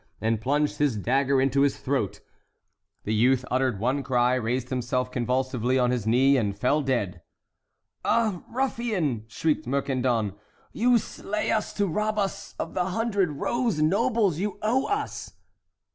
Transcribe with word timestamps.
and 0.19 0.41
plunged 0.41 0.79
his 0.79 0.97
dagger 0.97 1.39
into 1.39 1.61
his 1.61 1.77
throat. 1.77 2.21
The 3.03 3.13
youth 3.13 3.45
uttered 3.51 3.77
one 3.79 4.01
cry, 4.01 4.33
raised 4.33 4.69
himself 4.69 5.11
convulsively 5.11 5.77
on 5.77 5.91
his 5.91 6.07
knee, 6.07 6.37
and 6.37 6.57
fell 6.57 6.81
dead. 6.81 7.21
"Ah, 8.03 8.43
ruffian!" 8.49 9.25
shrieked 9.27 9.67
Mercandon, 9.67 10.33
"you 10.71 10.97
slay 10.97 11.51
us 11.51 11.71
to 11.73 11.85
rob 11.85 12.17
us 12.17 12.55
of 12.57 12.73
the 12.73 12.85
hundred 12.85 13.33
rose 13.33 13.79
nobles 13.79 14.39
you 14.39 14.57
owe 14.63 14.87
us." 14.87 15.33